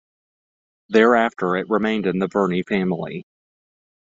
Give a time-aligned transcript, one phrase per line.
[0.89, 3.27] Thereafter it remained in the Verney family.